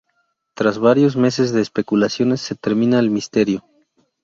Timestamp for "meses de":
1.15-1.61